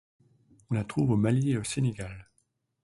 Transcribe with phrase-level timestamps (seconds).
[0.71, 2.27] On la trouve au Mali et au Sénégal.